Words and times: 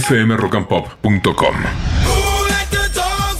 fmrockandpop.com. 0.00 1.54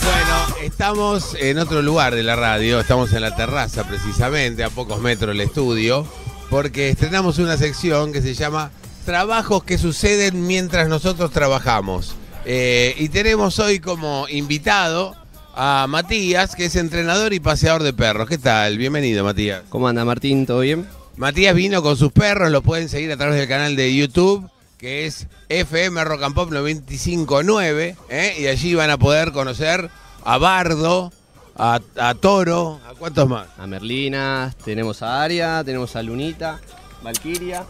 Bueno, 0.05 0.57
estamos 0.63 1.35
en 1.41 1.59
otro 1.59 1.83
lugar 1.83 2.15
de 2.15 2.23
la 2.23 2.37
radio, 2.37 2.79
estamos 2.79 3.13
en 3.13 3.23
la 3.23 3.35
terraza 3.35 3.83
precisamente, 3.89 4.63
a 4.63 4.71
pocos 4.71 5.01
metros 5.01 5.37
del 5.37 5.41
estudio, 5.41 6.07
porque 6.51 6.91
estrenamos 6.91 7.39
una 7.39 7.57
sección 7.57 8.13
que 8.13 8.23
se 8.23 8.35
llama 8.35 8.71
Trabajos 9.05 9.65
que 9.65 9.79
suceden 9.79 10.47
mientras 10.47 10.89
nosotros 10.89 11.33
trabajamos. 11.33 12.15
Eh, 12.45 12.95
y 12.99 13.09
tenemos 13.09 13.59
hoy 13.59 13.81
como 13.81 14.29
invitado 14.29 15.17
a 15.57 15.87
Matías, 15.89 16.55
que 16.55 16.67
es 16.67 16.77
entrenador 16.77 17.33
y 17.33 17.41
paseador 17.41 17.83
de 17.83 17.93
perros. 17.93 18.29
¿Qué 18.29 18.39
tal? 18.39 18.79
Bienvenido, 18.79 19.25
Matías. 19.25 19.63
¿Cómo 19.71 19.89
anda 19.89 20.05
Martín? 20.05 20.47
¿Todo 20.47 20.61
bien? 20.61 20.87
Matías 21.17 21.55
vino 21.55 21.83
con 21.83 21.97
sus 21.97 22.13
perros, 22.13 22.51
lo 22.51 22.63
pueden 22.63 22.89
seguir 22.89 23.11
a 23.13 23.17
través 23.17 23.39
del 23.39 23.49
canal 23.49 23.77
de 23.77 23.95
YouTube, 23.95 24.49
que 24.79 25.07
es 25.07 25.27
FM 25.49 26.03
Rock 26.05 26.23
and 26.23 26.35
Pop 26.35 26.51
959, 26.51 27.97
¿eh? 28.09 28.35
y 28.39 28.47
allí 28.47 28.75
van 28.75 28.91
a 28.91 28.99
poder 28.99 29.33
conocer 29.33 29.89
a 30.25 30.39
Bardo, 30.39 31.13
a, 31.57 31.81
a 31.97 32.15
Toro, 32.15 32.81
a 32.89 32.95
cuántos 32.95 33.29
más. 33.29 33.47
A 33.59 33.67
Merlina, 33.67 34.55
tenemos 34.65 35.03
a 35.03 35.23
Aria, 35.23 35.63
tenemos 35.65 35.95
a 35.97 36.03
Lunita, 36.03 36.61
Valkyria. 37.03 37.65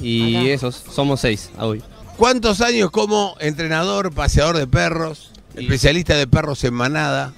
Y 0.00 0.36
Acá. 0.36 0.48
esos, 0.48 0.74
somos 0.76 1.20
seis 1.20 1.50
a 1.56 1.66
hoy. 1.66 1.82
¿Cuántos 2.16 2.60
años 2.60 2.90
como 2.90 3.36
entrenador, 3.40 4.12
paseador 4.12 4.56
de 4.56 4.66
perros, 4.66 5.30
Y- 5.56 5.62
especialista 5.62 6.14
de 6.16 6.26
perros 6.26 6.62
en 6.64 6.74
manada? 6.74 7.32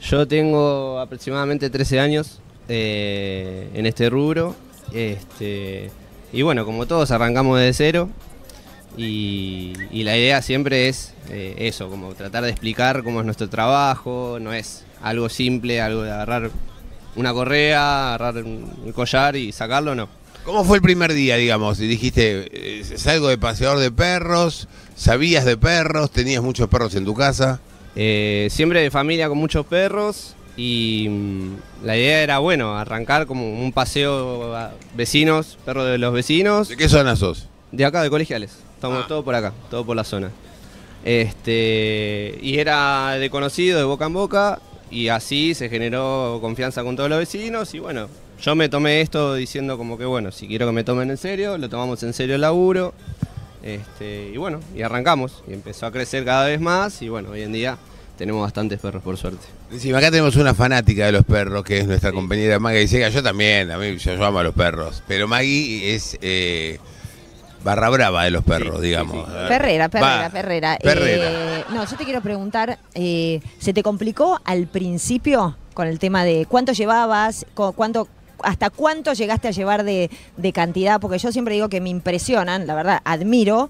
Yo 0.00 0.26
tengo 0.28 1.00
aproximadamente 1.00 1.70
13 1.70 2.00
años 2.00 2.40
eh, 2.68 3.70
en 3.74 3.86
este 3.86 4.08
rubro. 4.10 4.54
Este, 4.92 5.90
y 6.32 6.42
bueno, 6.42 6.64
como 6.64 6.86
todos 6.86 7.10
arrancamos 7.10 7.58
desde 7.58 7.72
cero. 7.72 8.08
Y, 8.96 9.74
y 9.90 10.04
la 10.04 10.16
idea 10.16 10.40
siempre 10.40 10.88
es 10.88 11.12
eh, 11.28 11.54
eso, 11.58 11.90
como 11.90 12.14
tratar 12.14 12.44
de 12.44 12.50
explicar 12.50 13.02
cómo 13.02 13.20
es 13.20 13.26
nuestro 13.26 13.48
trabajo. 13.48 14.38
No 14.40 14.52
es 14.52 14.84
algo 15.02 15.28
simple, 15.28 15.80
algo 15.80 16.02
de 16.02 16.10
agarrar 16.10 16.50
una 17.14 17.32
correa, 17.32 18.14
agarrar 18.14 18.44
un, 18.44 18.70
un 18.84 18.92
collar 18.92 19.36
y 19.36 19.52
sacarlo, 19.52 19.94
no. 19.94 20.08
¿Cómo 20.44 20.64
fue 20.64 20.76
el 20.76 20.82
primer 20.82 21.12
día, 21.12 21.36
digamos? 21.36 21.80
Y 21.80 21.88
dijiste, 21.88 22.48
eh, 22.52 22.84
salgo 22.96 23.28
de 23.28 23.36
paseador 23.36 23.80
de 23.80 23.90
perros, 23.90 24.68
sabías 24.94 25.44
de 25.44 25.56
perros, 25.56 26.12
tenías 26.12 26.42
muchos 26.42 26.68
perros 26.68 26.94
en 26.94 27.04
tu 27.04 27.14
casa. 27.14 27.60
Eh, 27.96 28.46
siempre 28.50 28.80
de 28.80 28.90
familia 28.90 29.28
con 29.28 29.38
muchos 29.38 29.66
perros 29.66 30.35
y 30.56 31.06
mm, 31.10 31.56
la 31.84 31.96
idea 31.96 32.22
era, 32.22 32.38
bueno, 32.38 32.76
arrancar 32.76 33.26
como 33.26 33.60
un 33.62 33.72
paseo 33.72 34.56
a 34.56 34.72
vecinos, 34.94 35.58
perros 35.64 35.86
de 35.86 35.98
los 35.98 36.12
vecinos, 36.12 36.68
¿De 36.68 36.76
qué 36.76 36.88
zona 36.88 37.16
sos? 37.16 37.48
de 37.72 37.84
acá, 37.84 38.02
de 38.02 38.10
colegiales. 38.10 38.52
Estamos 38.74 39.04
Ah. 39.04 39.08
todo 39.08 39.24
por 39.24 39.34
acá, 39.34 39.52
todo 39.70 39.84
por 39.84 39.96
la 39.96 40.04
zona. 40.04 40.30
Este, 41.04 42.38
y 42.42 42.58
era 42.58 43.12
de 43.12 43.30
conocido, 43.30 43.78
de 43.78 43.84
boca 43.84 44.06
en 44.06 44.12
boca, 44.12 44.60
y 44.90 45.08
así 45.08 45.54
se 45.54 45.68
generó 45.68 46.38
confianza 46.40 46.82
con 46.82 46.96
todos 46.96 47.08
los 47.08 47.18
vecinos 47.18 47.74
y 47.74 47.78
bueno, 47.80 48.08
yo 48.40 48.54
me 48.54 48.68
tomé 48.68 49.00
esto 49.00 49.34
diciendo 49.34 49.78
como 49.78 49.96
que 49.98 50.04
bueno, 50.04 50.30
si 50.30 50.46
quiero 50.46 50.66
que 50.66 50.72
me 50.72 50.84
tomen 50.84 51.10
en 51.10 51.16
serio, 51.16 51.58
lo 51.58 51.68
tomamos 51.68 52.02
en 52.02 52.12
serio 52.12 52.34
el 52.34 52.40
laburo. 52.42 52.92
Este, 53.62 54.30
y 54.32 54.36
bueno, 54.36 54.60
y 54.76 54.82
arrancamos. 54.82 55.42
Y 55.48 55.54
empezó 55.54 55.86
a 55.86 55.90
crecer 55.90 56.24
cada 56.24 56.46
vez 56.46 56.60
más. 56.60 57.02
Y 57.02 57.08
bueno, 57.08 57.30
hoy 57.30 57.42
en 57.42 57.52
día 57.52 57.78
tenemos 58.16 58.42
bastantes 58.42 58.78
perros, 58.80 59.02
por 59.02 59.16
suerte. 59.16 59.46
Encima 59.70 59.98
acá 59.98 60.10
tenemos 60.10 60.36
una 60.36 60.54
fanática 60.54 61.06
de 61.06 61.12
los 61.12 61.24
perros, 61.24 61.62
que 61.64 61.78
es 61.78 61.86
nuestra 61.86 62.12
compañera 62.12 62.58
Maggie 62.58 62.88
Sega. 62.88 63.08
Yo 63.10 63.22
también, 63.22 63.70
a 63.70 63.78
mí 63.78 63.96
yo, 63.98 64.14
yo 64.14 64.24
amo 64.24 64.38
a 64.38 64.42
los 64.44 64.54
perros. 64.54 65.02
Pero 65.06 65.28
Maggie 65.28 65.94
es 65.94 66.16
eh, 66.22 66.78
barra 67.62 67.88
brava 67.90 68.24
de 68.24 68.30
los 68.30 68.44
perros, 68.44 68.76
Sí, 68.80 68.86
digamos. 68.86 69.26
sí, 69.26 69.32
Perrera, 69.48 69.88
Perrera, 69.88 70.22
Va, 70.22 70.30
Perrera. 70.30 70.78
Perrera. 70.82 71.24
Eh, 71.58 71.64
no, 71.74 71.84
yo 71.84 71.96
te 71.96 72.04
quiero 72.04 72.20
preguntar, 72.22 72.78
eh, 72.94 73.40
¿se 73.58 73.72
te 73.72 73.82
complicó 73.82 74.40
al 74.44 74.66
principio 74.66 75.56
con 75.74 75.86
el 75.88 75.98
tema 75.98 76.24
de 76.24 76.46
cuánto 76.48 76.72
llevabas, 76.72 77.44
cuánto, 77.54 78.08
hasta 78.42 78.70
cuánto 78.70 79.12
llegaste 79.12 79.48
a 79.48 79.50
llevar 79.50 79.84
de, 79.84 80.10
de 80.36 80.52
cantidad? 80.52 81.00
Porque 81.00 81.18
yo 81.18 81.32
siempre 81.32 81.54
digo 81.54 81.68
que 81.68 81.80
me 81.80 81.90
impresionan, 81.90 82.66
la 82.66 82.74
verdad, 82.74 83.00
admiro. 83.04 83.68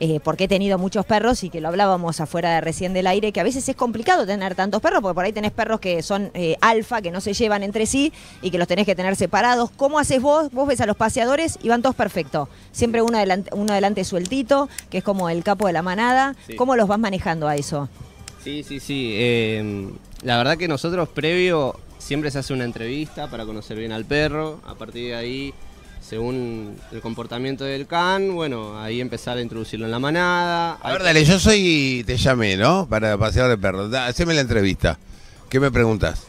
Eh, 0.00 0.18
porque 0.22 0.44
he 0.44 0.48
tenido 0.48 0.78
muchos 0.78 1.06
perros 1.06 1.44
y 1.44 1.50
que 1.50 1.60
lo 1.60 1.68
hablábamos 1.68 2.20
afuera 2.20 2.54
de 2.54 2.60
recién 2.60 2.92
del 2.92 3.06
aire, 3.06 3.32
que 3.32 3.40
a 3.40 3.42
veces 3.42 3.68
es 3.68 3.76
complicado 3.76 4.26
tener 4.26 4.54
tantos 4.54 4.80
perros, 4.80 5.02
porque 5.02 5.14
por 5.14 5.24
ahí 5.24 5.32
tenés 5.32 5.52
perros 5.52 5.78
que 5.78 6.02
son 6.02 6.30
eh, 6.34 6.56
alfa, 6.60 7.02
que 7.02 7.10
no 7.10 7.20
se 7.20 7.34
llevan 7.34 7.62
entre 7.62 7.86
sí 7.86 8.12
y 8.42 8.50
que 8.50 8.58
los 8.58 8.66
tenés 8.66 8.86
que 8.86 8.94
tener 8.94 9.14
separados. 9.16 9.70
¿Cómo 9.70 9.98
haces 9.98 10.20
vos? 10.20 10.50
Vos 10.52 10.66
ves 10.66 10.80
a 10.80 10.86
los 10.86 10.96
paseadores 10.96 11.58
y 11.62 11.68
van 11.68 11.82
todos 11.82 11.94
perfectos. 11.94 12.48
Siempre 12.72 13.02
uno 13.02 13.18
adelante, 13.18 13.50
uno 13.54 13.72
adelante 13.72 14.04
sueltito, 14.04 14.68
que 14.88 14.98
es 14.98 15.04
como 15.04 15.28
el 15.28 15.44
capo 15.44 15.66
de 15.66 15.72
la 15.72 15.82
manada. 15.82 16.34
Sí. 16.46 16.56
¿Cómo 16.56 16.76
los 16.76 16.88
vas 16.88 16.98
manejando 16.98 17.46
a 17.46 17.56
eso? 17.56 17.88
Sí, 18.42 18.64
sí, 18.66 18.80
sí. 18.80 19.12
eh, 19.14 19.90
la 20.22 20.36
verdad 20.36 20.56
que 20.56 20.68
nosotros 20.68 21.08
previo 21.08 21.76
siempre 21.98 22.30
se 22.30 22.38
hace 22.38 22.52
una 22.52 22.64
entrevista 22.64 23.30
para 23.30 23.46
conocer 23.46 23.78
bien 23.78 23.92
al 23.92 24.04
perro. 24.04 24.60
A 24.66 24.74
partir 24.74 25.08
de 25.08 25.14
ahí, 25.14 25.54
según 26.10 26.76
el 26.90 27.00
comportamiento 27.00 27.62
del 27.62 27.86
can, 27.86 28.34
bueno, 28.34 28.80
ahí 28.80 29.00
empezar 29.00 29.38
a 29.38 29.40
introducirlo 29.40 29.86
en 29.86 29.92
la 29.92 30.00
manada. 30.00 30.72
A 30.82 30.92
ver, 30.92 31.04
dale, 31.04 31.24
yo 31.24 31.38
soy, 31.38 32.02
te 32.04 32.16
llamé, 32.16 32.56
¿no? 32.56 32.88
Para 32.90 33.16
paseador 33.16 33.52
de 33.52 33.58
perros. 33.58 33.92
Da, 33.92 34.08
haceme 34.08 34.34
la 34.34 34.40
entrevista. 34.40 34.98
¿Qué 35.48 35.60
me 35.60 35.70
preguntas? 35.70 36.26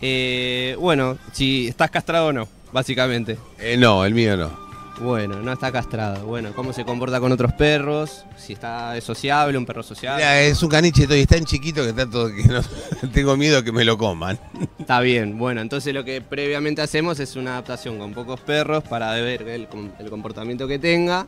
Eh, 0.00 0.76
bueno, 0.80 1.18
si 1.32 1.68
estás 1.68 1.92
castrado 1.92 2.26
o 2.26 2.32
no, 2.32 2.48
básicamente. 2.72 3.38
Eh, 3.60 3.76
no, 3.76 4.04
el 4.04 4.12
mío 4.12 4.36
no. 4.36 4.71
Bueno, 5.00 5.36
no 5.40 5.52
está 5.52 5.72
castrado. 5.72 6.26
Bueno, 6.26 6.52
cómo 6.54 6.72
se 6.72 6.84
comporta 6.84 7.18
con 7.20 7.32
otros 7.32 7.52
perros, 7.54 8.24
si 8.36 8.52
está 8.52 9.00
sociable, 9.00 9.58
un 9.58 9.66
perro 9.66 9.82
sociable. 9.82 10.22
Mira, 10.22 10.40
es 10.42 10.62
un 10.62 10.68
caniche 10.68 11.06
y 11.08 11.20
es 11.20 11.26
tan 11.26 11.44
chiquito 11.44 11.82
que 11.82 11.90
está 11.90 12.08
todo 12.08 12.28
que 12.28 12.44
no, 12.44 12.60
tengo 13.12 13.36
miedo 13.36 13.64
que 13.64 13.72
me 13.72 13.84
lo 13.84 13.98
coman. 13.98 14.38
Está 14.78 15.00
bien, 15.00 15.38
bueno, 15.38 15.60
entonces 15.60 15.94
lo 15.94 16.04
que 16.04 16.20
previamente 16.20 16.82
hacemos 16.82 17.18
es 17.20 17.36
una 17.36 17.52
adaptación 17.52 17.98
con 17.98 18.12
pocos 18.12 18.40
perros 18.40 18.84
para 18.84 19.12
ver 19.12 19.42
el, 19.42 19.68
el 19.98 20.10
comportamiento 20.10 20.68
que 20.68 20.78
tenga 20.78 21.26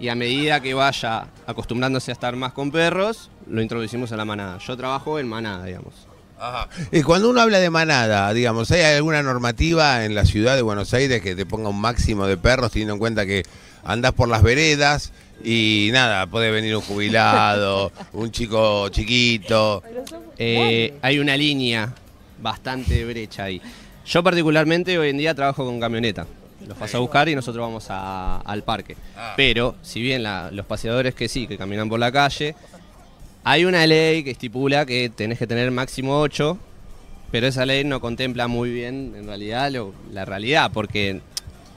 y 0.00 0.08
a 0.08 0.14
medida 0.14 0.60
que 0.60 0.74
vaya 0.74 1.26
acostumbrándose 1.46 2.10
a 2.10 2.14
estar 2.14 2.36
más 2.36 2.52
con 2.52 2.70
perros, 2.70 3.30
lo 3.48 3.60
introducimos 3.62 4.12
a 4.12 4.16
la 4.16 4.24
manada. 4.24 4.58
Yo 4.58 4.76
trabajo 4.76 5.18
en 5.18 5.28
manada, 5.28 5.64
digamos. 5.64 6.07
Ajá. 6.40 6.68
Y 6.92 7.02
cuando 7.02 7.30
uno 7.30 7.40
habla 7.40 7.58
de 7.58 7.70
manada, 7.70 8.32
digamos, 8.32 8.70
¿hay 8.70 8.82
alguna 8.82 9.22
normativa 9.22 10.04
en 10.04 10.14
la 10.14 10.24
ciudad 10.24 10.56
de 10.56 10.62
Buenos 10.62 10.94
Aires 10.94 11.20
que 11.22 11.34
te 11.34 11.44
ponga 11.46 11.68
un 11.68 11.80
máximo 11.80 12.26
de 12.26 12.36
perros, 12.36 12.70
teniendo 12.72 12.94
en 12.94 12.98
cuenta 13.00 13.26
que 13.26 13.42
andás 13.84 14.12
por 14.12 14.28
las 14.28 14.42
veredas 14.42 15.12
y 15.42 15.90
nada, 15.92 16.26
puede 16.26 16.50
venir 16.50 16.74
un 16.76 16.82
jubilado, 16.82 17.92
un 18.12 18.30
chico 18.30 18.88
chiquito? 18.90 19.82
Eh, 20.38 20.94
hay 21.02 21.18
una 21.18 21.36
línea 21.36 21.92
bastante 22.40 23.04
brecha 23.04 23.44
ahí. 23.44 23.60
Yo 24.06 24.22
particularmente 24.22 24.98
hoy 24.98 25.10
en 25.10 25.18
día 25.18 25.34
trabajo 25.34 25.64
con 25.64 25.80
camioneta. 25.80 26.26
Los 26.66 26.76
paso 26.76 26.96
a 26.96 27.00
buscar 27.00 27.28
y 27.28 27.34
nosotros 27.34 27.64
vamos 27.64 27.86
a- 27.88 28.38
al 28.40 28.62
parque. 28.62 28.96
Ah. 29.16 29.34
Pero, 29.36 29.76
si 29.82 30.00
bien 30.02 30.22
la- 30.22 30.50
los 30.50 30.66
paseadores 30.66 31.14
que 31.14 31.28
sí, 31.28 31.46
que 31.46 31.56
caminan 31.56 31.88
por 31.88 32.00
la 32.00 32.10
calle, 32.10 32.54
hay 33.44 33.64
una 33.64 33.86
ley 33.86 34.22
que 34.24 34.30
estipula 34.30 34.84
que 34.86 35.10
tenés 35.14 35.38
que 35.38 35.46
tener 35.46 35.70
máximo 35.70 36.18
8, 36.20 36.58
pero 37.30 37.46
esa 37.46 37.64
ley 37.66 37.84
no 37.84 38.00
contempla 38.00 38.48
muy 38.48 38.70
bien 38.70 39.14
en 39.16 39.26
realidad 39.26 39.70
lo- 39.70 39.94
la 40.12 40.24
realidad, 40.24 40.70
porque 40.72 41.20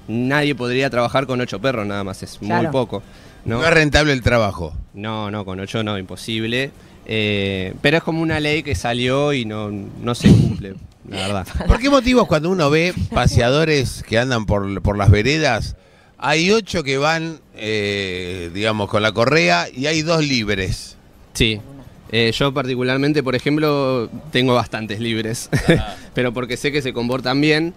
nadie 0.07 0.55
podría 0.55 0.89
trabajar 0.89 1.25
con 1.27 1.39
8 1.41 1.59
perros 1.61 1.85
nada 1.85 2.03
más, 2.03 2.23
es 2.23 2.41
muy 2.41 2.67
poco. 2.67 3.03
No, 3.45 3.59
¿no? 3.59 3.65
es 3.65 3.73
rentable 3.73 4.13
el 4.13 4.21
trabajo. 4.21 4.73
No, 4.93 5.31
no, 5.31 5.45
con 5.45 5.59
8 5.59 5.83
no, 5.83 5.97
imposible. 5.97 6.71
Eh, 7.07 7.73
pero 7.81 7.97
es 7.97 8.03
como 8.03 8.21
una 8.21 8.39
ley 8.39 8.61
que 8.61 8.75
salió 8.75 9.33
y 9.33 9.45
no, 9.45 9.71
no 9.71 10.13
se 10.13 10.29
cumple, 10.29 10.75
la 11.09 11.17
verdad. 11.27 11.47
¿Por 11.67 11.79
qué 11.79 11.89
motivos 11.89 12.27
cuando 12.27 12.49
uno 12.51 12.69
ve 12.69 12.93
paseadores 13.13 14.03
que 14.07 14.19
andan 14.19 14.45
por, 14.45 14.81
por 14.83 14.97
las 14.97 15.09
veredas, 15.09 15.75
hay 16.19 16.51
ocho 16.51 16.83
que 16.83 16.97
van, 16.99 17.39
eh, 17.55 18.51
digamos, 18.53 18.87
con 18.89 19.01
la 19.01 19.11
correa 19.11 19.65
y 19.73 19.87
hay 19.87 20.03
dos 20.03 20.23
libres? 20.23 20.97
Sí. 21.33 21.59
Eh, 22.13 22.31
yo 22.37 22.53
particularmente, 22.53 23.23
por 23.23 23.35
ejemplo, 23.35 24.09
tengo 24.31 24.53
bastantes 24.53 24.99
libres, 24.99 25.49
pero 26.13 26.33
porque 26.33 26.57
sé 26.57 26.71
que 26.71 26.81
se 26.81 26.91
comportan 26.93 27.39
bien. 27.39 27.73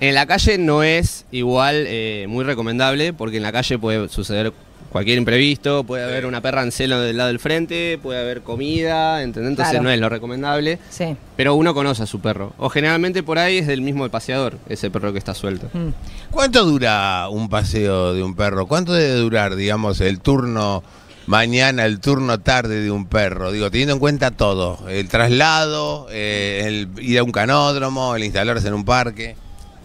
En 0.00 0.14
la 0.14 0.26
calle 0.26 0.58
no 0.58 0.82
es 0.82 1.26
igual 1.32 1.84
eh, 1.88 2.26
muy 2.28 2.44
recomendable, 2.44 3.12
porque 3.12 3.38
en 3.38 3.42
la 3.42 3.52
calle 3.52 3.78
puede 3.78 4.08
suceder 4.08 4.52
cualquier 4.90 5.18
imprevisto, 5.18 5.84
puede 5.84 6.04
haber 6.04 6.24
una 6.24 6.40
perra 6.40 6.62
en 6.62 6.72
celo 6.72 6.98
del 7.00 7.16
lado 7.18 7.28
del 7.28 7.40
frente, 7.40 7.98
puede 8.02 8.20
haber 8.20 8.40
comida, 8.40 9.22
¿entendés? 9.22 9.50
Entonces 9.50 9.72
Claro. 9.72 9.84
no 9.84 9.90
es 9.90 10.00
lo 10.00 10.08
recomendable. 10.08 10.78
Sí. 10.88 11.14
Pero 11.36 11.56
uno 11.56 11.74
conoce 11.74 12.04
a 12.04 12.06
su 12.06 12.20
perro. 12.20 12.54
O 12.56 12.70
generalmente 12.70 13.22
por 13.22 13.38
ahí 13.38 13.58
es 13.58 13.66
del 13.66 13.82
mismo 13.82 14.08
paseador, 14.08 14.56
ese 14.68 14.90
perro 14.90 15.12
que 15.12 15.18
está 15.18 15.34
suelto. 15.34 15.68
Mm. 15.74 15.88
¿Cuánto 16.30 16.64
dura 16.64 17.28
un 17.28 17.50
paseo 17.50 18.14
de 18.14 18.22
un 18.22 18.34
perro? 18.34 18.66
¿Cuánto 18.66 18.94
debe 18.94 19.14
durar, 19.16 19.56
digamos, 19.56 20.00
el 20.00 20.20
turno 20.20 20.82
mañana, 21.28 21.84
el 21.84 22.00
turno 22.00 22.40
tarde 22.40 22.82
de 22.82 22.90
un 22.90 23.06
perro? 23.06 23.52
Digo, 23.52 23.70
teniendo 23.70 23.94
en 23.94 24.00
cuenta 24.00 24.30
todo, 24.30 24.88
el 24.88 25.08
traslado, 25.08 26.08
eh, 26.10 26.64
el 26.66 26.88
ir 27.02 27.18
a 27.18 27.22
un 27.22 27.32
canódromo, 27.32 28.16
el 28.16 28.24
instalarse 28.24 28.66
en 28.66 28.74
un 28.74 28.84
parque. 28.84 29.36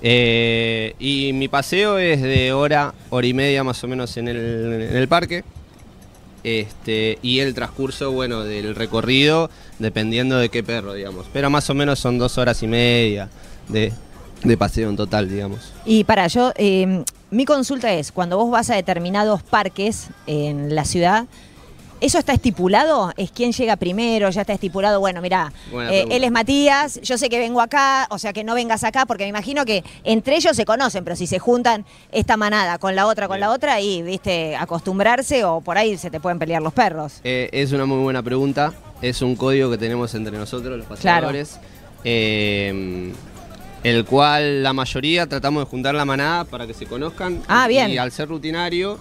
Eh, 0.02 0.96
y 1.00 1.32
mi 1.34 1.48
paseo 1.48 1.98
es 1.98 2.22
de 2.22 2.54
hora, 2.54 2.94
hora 3.10 3.28
y 3.28 3.34
media 3.34 3.64
más 3.64 3.84
o 3.84 3.88
menos 3.88 4.18
en 4.18 4.30
el, 4.30 4.38
en 4.90 4.98
el 4.98 5.08
parque. 5.08 5.44
Este, 6.44 7.20
y 7.22 7.40
el 7.40 7.54
transcurso, 7.54 8.12
bueno, 8.12 8.44
del 8.44 8.76
recorrido, 8.76 9.50
dependiendo 9.80 10.38
de 10.38 10.50
qué 10.50 10.64
perro, 10.64 10.94
digamos. 10.94 11.28
Pero 11.32 11.50
más 11.50 11.70
o 11.70 11.74
menos 11.74 12.00
son 12.00 12.18
dos 12.18 12.38
horas 12.38 12.64
y 12.64 12.68
media 12.68 13.30
de, 13.70 13.94
de 14.44 14.58
paseo 14.58 14.90
en 14.90 14.96
total, 14.96 15.30
digamos. 15.30 15.74
Y 15.86 16.04
para 16.04 16.28
yo, 16.28 16.52
eh, 16.56 17.04
mi 17.32 17.46
consulta 17.46 17.92
es, 17.94 18.12
cuando 18.12 18.38
vos 18.38 18.52
vas 18.52 18.70
a 18.70 18.76
determinados 18.76 19.44
parques 19.44 20.10
en 20.28 20.76
la 20.76 20.86
ciudad, 20.86 21.26
¿Eso 22.04 22.20
está 22.20 22.34
estipulado? 22.34 23.14
¿Es 23.16 23.32
quién 23.32 23.54
llega 23.54 23.78
primero? 23.78 24.30
¿Ya 24.30 24.42
está 24.42 24.52
estipulado? 24.52 25.00
Bueno, 25.00 25.22
mira, 25.22 25.54
eh, 25.90 26.06
él 26.12 26.26
es 26.26 26.32
Matías, 26.32 27.00
yo 27.02 27.18
sé 27.18 27.30
que 27.30 27.40
vengo 27.40 27.62
acá, 27.62 28.08
o 28.10 28.20
sea 28.20 28.34
que 28.34 28.44
no 28.44 28.56
vengas 28.56 28.84
acá, 28.84 29.06
porque 29.06 29.24
me 29.24 29.30
imagino 29.30 29.64
que 29.64 29.86
entre 30.04 30.36
ellos 30.36 30.54
se 30.54 30.66
conocen, 30.66 31.06
pero 31.06 31.16
si 31.16 31.28
se 31.28 31.40
juntan 31.40 31.86
esta 32.12 32.36
manada 32.36 32.78
con 32.78 32.98
la 32.98 33.08
otra, 33.08 33.30
con 33.30 33.40
la 33.40 33.52
otra, 33.52 33.80
y, 33.80 34.02
viste, 34.02 34.54
acostumbrarse 34.58 35.46
o 35.46 35.62
por 35.62 35.78
ahí 35.78 35.98
se 35.98 36.12
te 36.12 36.20
pueden 36.20 36.40
pelear 36.40 36.62
los 36.62 36.74
perros. 36.74 37.22
Eh, 37.24 37.50
es 37.54 37.72
una 37.72 37.86
muy 37.86 38.00
buena 38.00 38.22
pregunta. 38.22 38.74
Es 39.02 39.22
un 39.22 39.38
código 39.38 39.72
que 39.72 39.78
tenemos 39.78 40.14
entre 40.14 40.38
nosotros, 40.38 40.78
los 40.78 40.86
paseadores. 40.86 41.58
Eh, 42.04 43.14
el 43.84 44.06
cual 44.06 44.64
la 44.64 44.74
mayoría 44.74 45.28
tratamos 45.28 45.66
de 45.66 45.70
juntar 45.70 45.96
la 45.96 46.06
manada 46.06 46.46
para 46.46 46.66
que 46.66 46.74
se 46.74 46.86
conozcan. 46.86 47.42
Ah, 47.48 47.68
bien. 47.68 47.92
Y 47.92 47.98
al 47.98 48.12
ser 48.12 48.30
rutinario, 48.30 48.98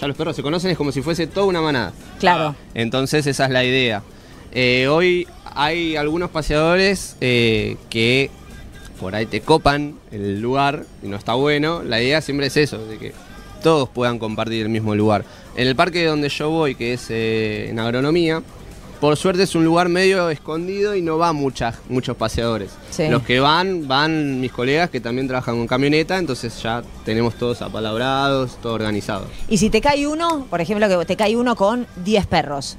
ya 0.00 0.08
los 0.08 0.16
perros 0.16 0.34
se 0.34 0.42
conocen, 0.42 0.70
es 0.70 0.76
como 0.76 0.92
si 0.92 1.02
fuese 1.02 1.26
toda 1.26 1.46
una 1.46 1.60
manada. 1.60 1.92
Claro. 2.18 2.56
Entonces 2.74 3.26
esa 3.26 3.44
es 3.44 3.50
la 3.50 3.64
idea. 3.64 4.02
Eh, 4.52 4.88
hoy 4.88 5.26
hay 5.54 5.96
algunos 5.96 6.30
paseadores 6.30 7.16
eh, 7.20 7.76
que 7.90 8.30
por 9.00 9.14
ahí 9.14 9.26
te 9.26 9.40
copan 9.40 9.94
el 10.10 10.40
lugar 10.40 10.84
y 11.02 11.08
no 11.08 11.16
está 11.16 11.34
bueno. 11.34 11.82
La 11.82 12.00
idea 12.00 12.20
siempre 12.20 12.46
es 12.46 12.56
eso, 12.56 12.84
de 12.86 12.98
que 12.98 13.12
todos 13.62 13.88
puedan 13.88 14.18
compartir 14.18 14.62
el 14.62 14.68
mismo 14.68 14.94
lugar. 14.94 15.24
En 15.56 15.68
el 15.68 15.76
parque 15.76 16.04
donde 16.04 16.28
yo 16.28 16.50
voy, 16.50 16.74
que 16.74 16.94
es 16.94 17.06
eh, 17.10 17.68
en 17.70 17.78
agronomía, 17.78 18.42
por 19.04 19.18
suerte 19.18 19.42
es 19.42 19.54
un 19.54 19.66
lugar 19.66 19.90
medio 19.90 20.30
escondido 20.30 20.94
y 20.94 21.02
no 21.02 21.18
va 21.18 21.34
muchas, 21.34 21.74
muchos 21.90 22.16
paseadores. 22.16 22.70
Los 23.10 23.22
que 23.22 23.38
van, 23.38 23.86
van 23.86 24.40
mis 24.40 24.50
colegas 24.50 24.88
que 24.88 24.98
también 24.98 25.28
trabajan 25.28 25.58
con 25.58 25.66
camioneta, 25.66 26.16
entonces 26.16 26.62
ya 26.62 26.82
tenemos 27.04 27.34
todos 27.34 27.60
apalabrados, 27.60 28.56
todo 28.62 28.72
organizado. 28.72 29.26
Y 29.46 29.58
si 29.58 29.68
te 29.68 29.82
cae 29.82 30.06
uno, 30.06 30.46
por 30.48 30.62
ejemplo, 30.62 30.88
que 30.88 31.04
te 31.04 31.16
cae 31.16 31.36
uno 31.36 31.54
con 31.54 31.86
10 32.02 32.26
perros. 32.28 32.78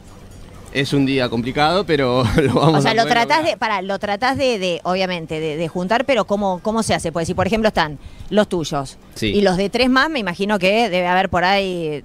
Es 0.73 0.93
un 0.93 1.05
día 1.05 1.29
complicado, 1.29 1.85
pero 1.85 2.23
lo 2.41 2.53
vamos 2.55 2.79
O 2.79 2.81
sea, 2.81 2.95
lo 2.95 3.05
tratás 3.05 3.45
de, 3.45 3.55
para, 3.55 3.83
lo 3.83 3.99
tratás 3.99 4.35
de, 4.35 4.81
obviamente, 4.81 5.39
de, 5.39 5.67
juntar, 5.67 6.05
pero 6.05 6.25
¿cómo, 6.25 6.59
¿cómo 6.63 6.81
se 6.81 6.95
hace? 6.95 7.11
Pues 7.11 7.27
si 7.27 7.35
por 7.35 7.45
ejemplo 7.45 7.67
están 7.67 7.99
los 8.31 8.49
tuyos 8.49 8.97
y 9.21 9.41
los 9.41 9.57
de 9.57 9.69
tres 9.69 9.91
más, 9.91 10.09
me 10.09 10.17
imagino 10.17 10.57
que 10.57 10.89
debe 10.89 11.05
haber 11.05 11.29
por 11.29 11.43
ahí, 11.43 12.03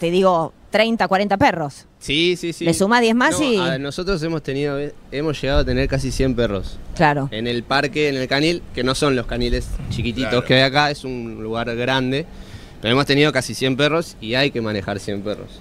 te 0.00 0.10
digo, 0.10 0.52
30, 0.72 1.06
40 1.06 1.36
perros. 1.36 1.86
Sí, 2.00 2.34
sí, 2.36 2.52
sí. 2.52 2.64
Le 2.64 2.74
suma 2.74 3.00
10 3.00 3.14
más 3.14 3.40
y. 3.40 3.58
nosotros 3.78 4.20
hemos 4.24 4.42
tenido, 4.42 4.78
hemos 5.12 5.40
llegado 5.40 5.60
a 5.60 5.64
tener 5.64 5.86
casi 5.86 6.10
100 6.10 6.34
perros. 6.34 6.78
Claro. 6.96 7.28
En 7.30 7.46
el 7.46 7.62
parque, 7.62 8.08
en 8.08 8.16
el 8.16 8.26
canil, 8.26 8.62
que 8.74 8.82
no 8.82 8.96
son 8.96 9.14
los 9.14 9.26
caniles 9.26 9.68
chiquititos 9.90 10.42
que 10.42 10.54
hay 10.54 10.62
acá, 10.62 10.90
es 10.90 11.04
un 11.04 11.40
lugar 11.40 11.74
grande. 11.76 12.26
Pero 12.80 12.92
hemos 12.92 13.06
tenido 13.06 13.30
casi 13.30 13.54
100 13.54 13.76
perros 13.76 14.16
y 14.20 14.34
hay 14.34 14.50
que 14.50 14.60
manejar 14.60 14.98
100 14.98 15.22
perros. 15.22 15.60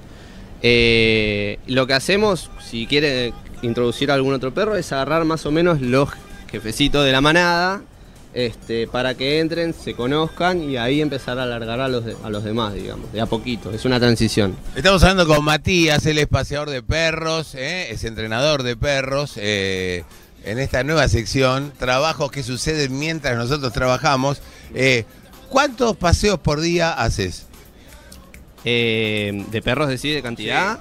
Eh, 0.63 1.59
lo 1.67 1.85
que 1.85 1.93
hacemos, 1.93 2.49
si 2.59 2.87
quiere 2.87 3.33
introducir 3.61 4.09
algún 4.09 4.33
otro 4.33 4.51
perro, 4.51 4.75
es 4.75 4.91
agarrar 4.91 5.25
más 5.25 5.45
o 5.45 5.51
menos 5.51 5.81
los 5.81 6.09
jefecitos 6.49 7.05
de 7.05 7.11
la 7.11 7.21
manada 7.21 7.83
este, 8.33 8.87
para 8.87 9.15
que 9.15 9.39
entren, 9.39 9.73
se 9.73 9.93
conozcan 9.93 10.61
y 10.61 10.77
ahí 10.77 11.01
empezar 11.01 11.37
a 11.39 11.43
alargar 11.43 11.81
a 11.81 11.87
los, 11.87 12.03
a 12.23 12.29
los 12.29 12.43
demás, 12.43 12.73
digamos, 12.73 13.11
de 13.11 13.21
a 13.21 13.25
poquito. 13.25 13.71
Es 13.71 13.85
una 13.85 13.99
transición. 13.99 14.55
Estamos 14.75 15.03
hablando 15.03 15.27
con 15.27 15.43
Matías, 15.43 16.05
él 16.05 16.17
es 16.17 16.27
paseador 16.27 16.69
de 16.69 16.81
perros, 16.81 17.55
¿eh? 17.55 17.91
es 17.91 18.03
entrenador 18.03 18.63
de 18.63 18.77
perros. 18.77 19.33
Eh, 19.35 20.03
en 20.43 20.57
esta 20.57 20.83
nueva 20.83 21.07
sección, 21.07 21.71
trabajos 21.77 22.31
que 22.31 22.41
suceden 22.41 22.97
mientras 22.97 23.37
nosotros 23.37 23.73
trabajamos. 23.73 24.41
Eh, 24.73 25.05
¿Cuántos 25.49 25.97
paseos 25.97 26.39
por 26.39 26.61
día 26.61 26.93
haces? 26.93 27.47
de 28.63 29.61
perros, 29.63 29.89
decir, 29.89 30.13
de 30.13 30.21
cantidad. 30.21 30.79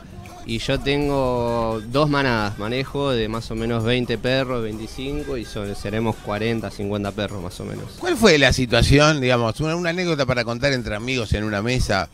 Y 0.50 0.58
yo 0.58 0.80
tengo 0.80 1.80
dos 1.92 2.10
manadas, 2.10 2.58
manejo 2.58 3.12
de 3.12 3.28
más 3.28 3.48
o 3.52 3.54
menos 3.54 3.84
20 3.84 4.18
perros, 4.18 4.64
25 4.64 5.36
y 5.36 5.44
son, 5.44 5.76
seremos 5.76 6.16
40, 6.16 6.68
50 6.68 7.12
perros 7.12 7.40
más 7.40 7.60
o 7.60 7.64
menos. 7.64 7.84
¿Cuál 8.00 8.16
fue 8.16 8.36
la 8.36 8.52
situación, 8.52 9.20
digamos, 9.20 9.60
una, 9.60 9.90
anécdota 9.90 10.26
para 10.26 10.42
contar 10.42 10.72
entre 10.72 10.96
amigos 10.96 11.34
en 11.34 11.44
una 11.44 11.62
mesa? 11.62 12.08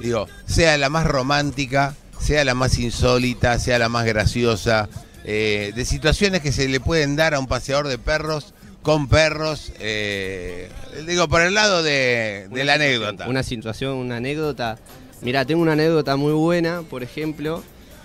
Digo, 0.00 0.26
sea 0.46 0.78
la 0.78 0.88
más 0.88 1.06
romántica, 1.06 1.94
sea 2.18 2.46
la 2.46 2.54
más 2.54 2.78
insólita, 2.78 3.58
sea 3.58 3.78
la 3.78 3.90
más 3.90 4.06
graciosa, 4.06 4.88
eh, 5.24 5.72
de 5.74 5.84
situaciones 5.84 6.40
que 6.40 6.50
se 6.50 6.68
le 6.68 6.80
pueden 6.80 7.14
dar 7.14 7.34
a 7.34 7.40
un 7.40 7.46
paseador 7.46 7.88
de 7.88 7.98
perros 7.98 8.54
con 8.80 9.06
perros, 9.06 9.70
eh, 9.80 10.70
digo, 11.06 11.28
por 11.28 11.42
el 11.42 11.52
lado 11.52 11.82
de, 11.82 12.48
de 12.50 12.64
la 12.64 12.72
anécdota. 12.72 13.28
Una 13.28 13.42
situación, 13.42 13.96
una 13.96 14.16
anécdota. 14.16 14.78
Mira, 15.20 15.44
tengo 15.44 15.60
una 15.60 15.72
anécdota 15.72 16.16
muy 16.16 16.32
buena, 16.32 16.80
por 16.88 17.02
ejemplo, 17.02 17.62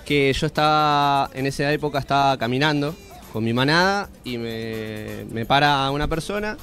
que 0.08 0.32
yo 0.32 0.48
estaba, 0.48 1.30
en 1.34 1.46
esa 1.48 1.70
época 1.74 2.00
estaba 2.00 2.38
caminando 2.38 2.96
con 3.34 3.44
mi 3.44 3.52
manada 3.52 4.10
y 4.24 4.38
me, 4.38 5.46
para 5.46 5.92
una 5.92 6.08
persona 6.08 6.58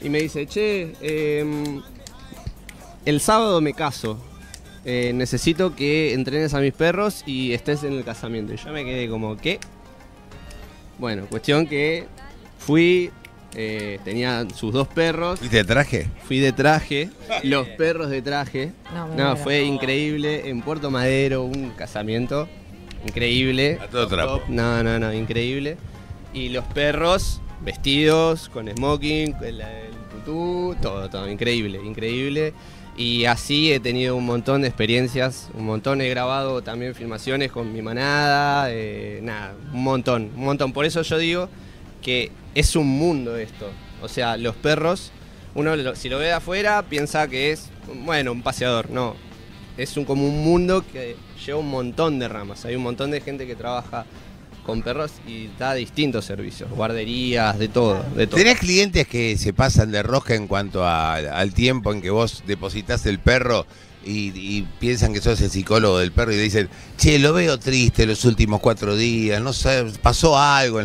y 0.00 0.08
me 0.08 0.22
dice, 0.22 0.46
che, 0.46 0.94
em, 1.02 1.82
el 3.04 3.20
sábado 3.20 3.60
me 3.60 3.74
caso, 3.74 4.18
eh, 4.86 5.12
necesito 5.14 5.76
que 5.76 6.14
entrenes 6.14 6.54
a 6.54 6.60
mis 6.60 6.72
perros 6.72 7.22
y 7.26 7.52
estés 7.52 7.84
en 7.84 7.92
el 7.92 8.02
casamiento. 8.02 8.54
Y 8.54 8.56
yo 8.56 8.72
me 8.72 8.82
quedé 8.82 9.10
como, 9.10 9.36
¿qué? 9.36 9.60
Bueno, 10.98 11.26
cuestión 11.28 11.66
que 11.66 12.06
fui, 12.58 13.10
eh, 13.54 13.98
tenía 14.04 14.46
sus 14.54 14.72
dos 14.72 14.88
perros. 14.88 15.38
¿Y 15.42 15.48
de 15.48 15.64
traje? 15.64 16.08
Fui 16.24 16.38
de 16.38 16.52
traje, 16.52 17.10
los 17.42 17.68
perros 17.68 18.08
de 18.08 18.22
traje. 18.22 18.72
no 19.18 19.36
fue 19.36 19.64
increíble 19.64 20.48
en 20.48 20.62
Puerto 20.62 20.90
Madero, 20.90 21.44
un 21.44 21.72
casamiento 21.76 22.48
increíble. 23.06 23.78
A 23.80 23.86
todo 23.86 24.06
trapo. 24.06 24.42
No, 24.48 24.82
no, 24.82 24.98
no, 24.98 25.12
increíble. 25.12 25.76
Y 26.32 26.50
los 26.50 26.64
perros 26.66 27.40
vestidos, 27.60 28.48
con 28.48 28.68
smoking, 28.68 29.36
el, 29.42 29.62
tutú, 30.10 30.76
todo, 30.80 31.08
todo, 31.08 31.28
increíble, 31.28 31.80
increíble. 31.84 32.54
Y 32.96 33.24
así 33.24 33.72
he 33.72 33.80
tenido 33.80 34.16
un 34.16 34.26
montón 34.26 34.62
de 34.62 34.68
experiencias, 34.68 35.48
un 35.54 35.64
montón 35.64 36.00
he 36.00 36.08
grabado 36.08 36.62
también 36.62 36.94
filmaciones 36.94 37.50
con 37.50 37.72
mi 37.72 37.80
manada, 37.82 38.66
eh, 38.70 39.20
nada, 39.22 39.54
un 39.72 39.82
montón, 39.82 40.30
un 40.36 40.44
montón. 40.44 40.72
Por 40.72 40.84
eso 40.84 41.02
yo 41.02 41.16
digo 41.18 41.48
que 42.02 42.30
es 42.54 42.76
un 42.76 42.86
mundo 42.86 43.36
esto. 43.36 43.70
O 44.02 44.08
sea, 44.08 44.36
los 44.36 44.56
perros, 44.56 45.12
uno 45.54 45.72
si 45.94 46.08
lo 46.08 46.18
ve 46.18 46.26
de 46.26 46.32
afuera 46.32 46.82
piensa 46.82 47.28
que 47.28 47.52
es, 47.52 47.70
bueno, 48.04 48.32
un 48.32 48.42
paseador. 48.42 48.90
No, 48.90 49.14
es 49.82 49.96
un, 49.96 50.04
como 50.04 50.26
un 50.26 50.44
mundo 50.44 50.84
que 50.92 51.16
lleva 51.44 51.58
un 51.58 51.70
montón 51.70 52.18
de 52.18 52.28
ramas. 52.28 52.64
Hay 52.64 52.76
un 52.76 52.82
montón 52.82 53.10
de 53.10 53.20
gente 53.20 53.46
que 53.46 53.56
trabaja 53.56 54.04
con 54.64 54.82
perros 54.82 55.12
y 55.26 55.48
da 55.58 55.72
distintos 55.74 56.26
servicios, 56.26 56.70
guarderías, 56.70 57.58
de 57.58 57.68
todo, 57.68 58.04
de 58.14 58.26
todo. 58.26 58.36
¿Tenés 58.36 58.58
clientes 58.58 59.06
que 59.08 59.38
se 59.38 59.52
pasan 59.52 59.90
de 59.90 60.02
rosca 60.02 60.34
en 60.34 60.46
cuanto 60.46 60.86
al 60.86 61.54
tiempo 61.54 61.92
en 61.92 62.02
que 62.02 62.10
vos 62.10 62.44
depositas 62.46 63.06
el 63.06 63.18
perro 63.18 63.66
y, 64.04 64.62
piensan 64.78 65.12
que 65.12 65.20
sos 65.20 65.40
el 65.40 65.50
psicólogo 65.50 65.98
del 65.98 66.12
perro 66.12 66.32
y 66.32 66.36
dicen, 66.36 66.68
che, 66.96 67.18
lo 67.18 67.32
veo 67.32 67.58
triste 67.58 68.06
los 68.06 68.24
últimos 68.24 68.60
cuatro 68.60 68.96
días, 68.96 69.42
no 69.42 69.52
sé, 69.52 69.84
pasó 70.02 70.38
algo, 70.38 70.80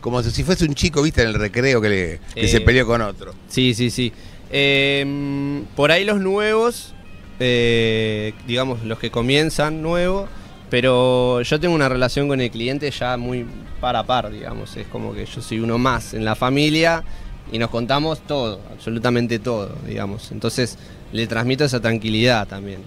como 0.00 0.22
si 0.22 0.42
fuese 0.42 0.64
un 0.64 0.74
chico, 0.74 1.02
viste, 1.02 1.22
en 1.22 1.28
el 1.28 1.34
recreo 1.34 1.80
que, 1.80 2.20
se 2.34 2.56
eh, 2.56 2.60
peleó 2.60 2.86
con 2.86 3.02
otro. 3.02 3.34
Sí, 3.48 3.74
sí, 3.74 3.90
sí. 3.90 4.12
Em, 4.50 5.64
por 5.76 5.92
ahí 5.92 6.04
los 6.04 6.20
nuevos 6.20 6.94
eh, 7.40 8.34
digamos, 8.46 8.84
los 8.84 8.98
que 8.98 9.10
comienzan 9.10 9.82
nuevo, 9.82 10.28
pero 10.70 11.40
yo 11.42 11.60
tengo 11.60 11.74
una 11.74 11.88
relación 11.88 12.28
con 12.28 12.40
el 12.40 12.50
cliente 12.50 12.90
ya 12.90 13.16
muy 13.16 13.46
par 13.80 13.96
a 13.96 14.04
par, 14.04 14.30
digamos, 14.30 14.76
es 14.76 14.86
como 14.86 15.14
que 15.14 15.24
yo 15.24 15.40
soy 15.40 15.60
uno 15.60 15.78
más 15.78 16.14
en 16.14 16.24
la 16.24 16.34
familia 16.34 17.04
y 17.50 17.58
nos 17.58 17.70
contamos 17.70 18.20
todo, 18.26 18.60
absolutamente 18.72 19.38
todo, 19.38 19.74
digamos, 19.86 20.30
entonces 20.32 20.78
le 21.12 21.26
transmito 21.26 21.64
esa 21.64 21.80
tranquilidad 21.80 22.46
también. 22.46 22.80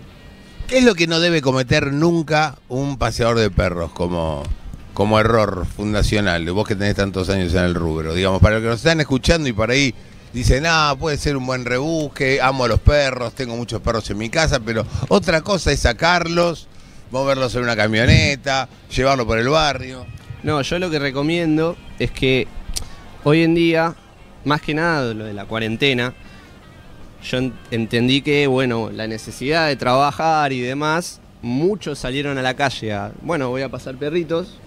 ¿Qué 0.67 0.77
es 0.77 0.83
lo 0.85 0.95
que 0.95 1.07
no 1.07 1.19
debe 1.19 1.41
cometer 1.41 1.91
nunca 1.91 2.57
un 2.69 2.97
paseador 2.97 3.39
de 3.39 3.49
perros 3.49 3.91
como, 3.91 4.43
como 4.93 5.19
error 5.19 5.65
fundacional? 5.65 6.49
Vos 6.51 6.67
que 6.67 6.75
tenés 6.75 6.95
tantos 6.95 7.29
años 7.29 7.53
en 7.55 7.63
el 7.63 7.75
rubro, 7.75 8.13
digamos, 8.13 8.41
para 8.41 8.55
los 8.55 8.63
que 8.63 8.69
nos 8.69 8.77
están 8.77 9.01
escuchando 9.01 9.49
y 9.49 9.53
por 9.53 9.71
ahí 9.71 9.93
dicen, 10.33 10.65
ah, 10.67 10.95
puede 10.99 11.17
ser 11.17 11.37
un 11.37 11.45
buen 11.45 11.65
rebusque, 11.65 12.39
amo 12.41 12.65
a 12.65 12.67
los 12.67 12.79
perros, 12.79 13.33
tengo 13.33 13.55
muchos 13.55 13.81
perros 13.81 14.09
en 14.09 14.17
mi 14.17 14.29
casa, 14.29 14.59
pero 14.59 14.85
otra 15.09 15.41
cosa 15.41 15.71
es 15.71 15.79
sacarlos, 15.79 16.67
moverlos 17.11 17.55
en 17.55 17.63
una 17.63 17.75
camioneta, 17.75 18.69
llevarlo 18.95 19.25
por 19.25 19.37
el 19.37 19.49
barrio. 19.49 20.05
No, 20.43 20.61
yo 20.61 20.79
lo 20.79 20.89
que 20.89 20.99
recomiendo 20.99 21.75
es 21.99 22.11
que 22.11 22.47
hoy 23.23 23.43
en 23.43 23.53
día, 23.53 23.95
más 24.45 24.61
que 24.61 24.73
nada 24.73 25.13
lo 25.13 25.25
de 25.25 25.33
la 25.33 25.45
cuarentena, 25.45 26.13
yo 27.23 27.37
entendí 27.69 28.21
que, 28.21 28.47
bueno, 28.47 28.89
la 28.89 29.07
necesidad 29.07 29.67
de 29.67 29.75
trabajar 29.75 30.51
y 30.53 30.61
demás 30.61 31.21
muchos 31.43 31.99
salieron 31.99 32.37
a 32.37 32.41
la 32.41 32.55
calle 32.55 32.93
a, 32.93 33.11
bueno, 33.21 33.49
voy 33.49 33.61
a 33.61 33.69
pasar 33.69 33.95
perritos. 33.95 34.57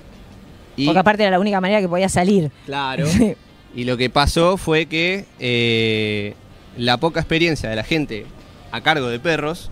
Y, 0.76 0.86
Porque 0.86 0.98
aparte 0.98 1.22
era 1.22 1.32
la 1.32 1.40
única 1.40 1.60
manera 1.60 1.80
que 1.80 1.88
podía 1.88 2.08
salir. 2.08 2.50
claro. 2.66 3.06
Y 3.74 3.84
lo 3.84 3.96
que 3.96 4.10
pasó 4.10 4.56
fue 4.56 4.86
que 4.86 5.24
eh, 5.40 6.34
la 6.76 6.98
poca 6.98 7.20
experiencia 7.20 7.68
de 7.68 7.76
la 7.76 7.84
gente 7.84 8.26
a 8.70 8.80
cargo 8.80 9.08
de 9.08 9.20
perros, 9.20 9.70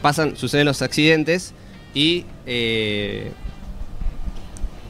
pasan, 0.00 0.36
suceden 0.36 0.66
los 0.66 0.82
accidentes 0.82 1.54
y 1.94 2.24
eh, 2.46 3.32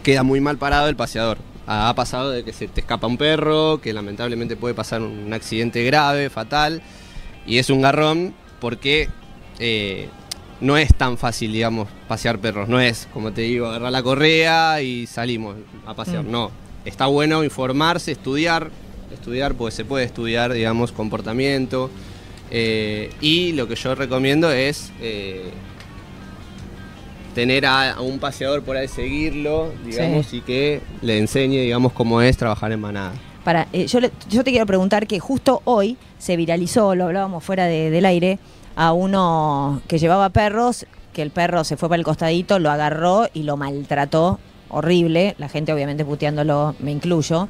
queda 0.03 0.23
muy 0.23 0.41
mal 0.41 0.59
parado 0.59 0.89
el 0.89 0.97
paseador. 0.97 1.39
Ha 1.67 1.89
ha 1.89 1.95
pasado 1.95 2.31
de 2.31 2.45
que 2.45 2.53
se 2.53 2.69
te 2.69 2.81
escapa 2.81 3.07
un 3.07 3.19
perro, 3.19 3.81
que 3.81 3.93
lamentablemente 3.93 4.57
puede 4.57 4.75
pasar 4.75 5.03
un 5.03 5.33
accidente 5.33 5.85
grave, 5.85 6.31
fatal, 6.31 6.83
y 7.47 7.59
es 7.59 7.71
un 7.71 7.83
garrón 7.83 8.35
porque 8.61 9.09
eh, 9.59 10.09
no 10.61 10.77
es 10.77 10.95
tan 10.95 11.19
fácil, 11.19 11.53
digamos, 11.53 11.89
pasear 12.09 12.39
perros. 12.39 12.69
No 12.69 12.81
es, 12.81 13.09
como 13.13 13.33
te 13.33 13.43
digo, 13.43 13.67
agarrar 13.67 13.93
la 13.93 14.03
correa 14.03 14.81
y 14.81 15.07
salimos 15.07 15.57
a 15.87 15.95
pasear. 15.95 16.25
Mm. 16.25 16.31
No, 16.31 16.51
está 16.85 17.07
bueno 17.07 17.45
informarse, 17.45 18.13
estudiar, 18.13 18.71
estudiar, 19.13 19.55
porque 19.55 19.75
se 19.75 19.85
puede 19.85 20.05
estudiar, 20.05 20.53
digamos, 20.53 20.93
comportamiento. 20.93 21.91
eh, 22.55 23.11
y 23.23 23.53
lo 23.53 23.67
que 23.67 23.75
yo 23.77 23.95
recomiendo 23.95 24.51
es 24.51 24.93
eh, 25.01 25.51
tener 27.35 27.65
a, 27.65 27.93
a 27.95 28.01
un 28.03 28.19
paseador 28.19 28.63
por 28.63 28.77
ahí, 28.77 28.89
seguirlo, 28.89 29.73
digamos, 29.87 30.27
Sí. 30.27 30.39
y 30.39 30.41
que 30.43 30.81
le 31.01 31.19
enseñe, 31.19 31.61
digamos, 31.63 31.93
cómo 31.93 32.21
es 32.21 32.37
trabajar 32.37 32.71
en 32.73 32.81
manada. 32.81 33.13
Para, 33.45 33.69
eh, 33.73 33.87
yo, 33.87 34.01
le- 34.01 34.13
yo 34.29 34.45
te 34.45 34.51
quiero 34.51 34.67
preguntar 34.67 35.07
que 35.07 35.19
justo 35.19 35.63
hoy 35.65 35.97
se 36.19 36.37
viralizó, 36.37 36.95
lo 36.95 37.07
hablábamos 37.07 37.43
fuera 37.43 37.65
de- 37.67 37.91
del 37.91 38.05
aire, 38.05 38.39
a 38.77 38.93
uno 38.93 39.81
que 39.89 39.99
llevaba 39.99 40.29
perros, 40.31 40.87
que 41.13 41.23
el 41.23 41.31
perro 41.31 41.65
se 41.65 41.77
fue 41.77 41.89
para 41.89 41.99
el 41.99 42.05
costadito, 42.05 42.59
lo 42.59 42.71
agarró 42.71 43.29
y 43.35 43.43
lo 43.45 43.57
maltrató 43.57 44.39
horrible, 44.73 45.35
la 45.39 45.49
gente 45.49 45.73
obviamente 45.73 46.05
puteándolo, 46.05 46.75
me 46.81 46.91
incluyo, 46.91 47.49